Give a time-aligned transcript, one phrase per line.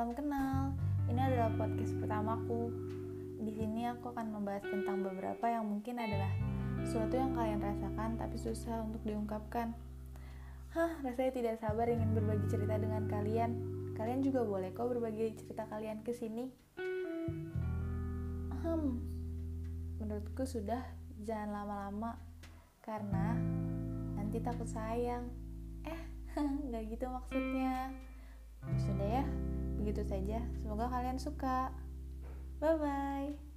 [0.00, 0.72] salam kenal.
[1.12, 2.72] Ini adalah podcast pertamaku.
[3.44, 6.32] Di sini aku akan membahas tentang beberapa yang mungkin adalah
[6.80, 9.76] sesuatu yang kalian rasakan tapi susah untuk diungkapkan.
[10.72, 13.60] Hah, rasanya tidak sabar ingin berbagi cerita dengan kalian.
[13.92, 16.48] Kalian juga boleh kok berbagi cerita kalian ke sini.
[18.64, 19.04] Hmm,
[20.00, 20.80] menurutku sudah
[21.28, 22.16] jangan lama-lama
[22.80, 23.36] karena
[24.16, 25.28] nanti takut sayang.
[25.84, 26.00] Eh,
[26.72, 27.92] nggak gitu maksudnya.
[28.80, 29.24] Sudah ya,
[29.80, 30.44] begitu saja.
[30.60, 31.72] Semoga kalian suka.
[32.60, 33.49] Bye bye.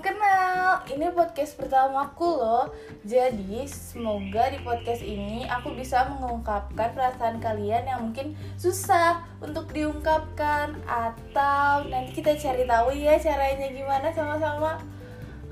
[0.00, 0.82] Kenal.
[0.86, 2.66] Ini podcast pertamaku loh.
[3.06, 10.78] Jadi, semoga di podcast ini aku bisa mengungkapkan perasaan kalian yang mungkin susah untuk diungkapkan
[10.86, 14.80] atau nanti kita cari tahu ya caranya gimana sama-sama.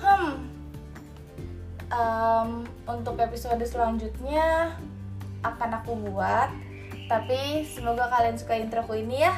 [0.00, 0.54] Hmm,
[1.94, 2.48] um,
[2.88, 4.74] untuk episode selanjutnya
[5.44, 6.50] akan aku buat
[7.04, 9.34] tapi semoga kalian suka introku ini ya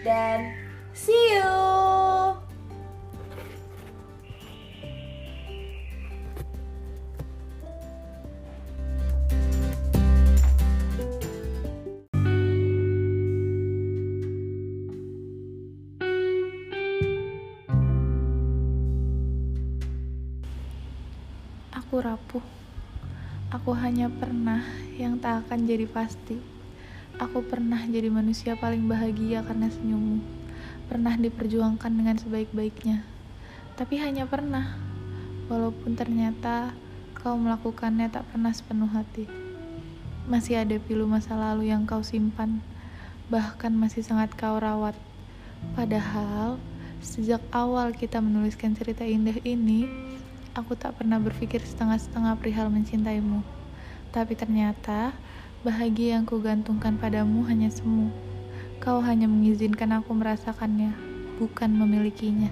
[0.00, 0.56] dan
[0.96, 2.47] see you
[21.88, 22.44] Aku rapuh.
[23.48, 24.60] Aku hanya pernah
[25.00, 26.36] yang tak akan jadi pasti.
[27.16, 30.20] Aku pernah jadi manusia paling bahagia karena senyummu.
[30.84, 33.08] Pernah diperjuangkan dengan sebaik-baiknya.
[33.80, 34.76] Tapi hanya pernah.
[35.48, 36.76] Walaupun ternyata
[37.16, 39.24] kau melakukannya tak pernah sepenuh hati.
[40.28, 42.60] Masih ada pilu masa lalu yang kau simpan.
[43.32, 44.92] Bahkan masih sangat kau rawat.
[45.72, 46.60] Padahal,
[47.00, 49.88] sejak awal kita menuliskan cerita indah ini,
[50.58, 53.46] aku tak pernah berpikir setengah-setengah perihal mencintaimu.
[54.10, 55.14] Tapi ternyata,
[55.62, 58.10] bahagia yang kugantungkan padamu hanya semu.
[58.82, 60.90] Kau hanya mengizinkan aku merasakannya,
[61.38, 62.50] bukan memilikinya.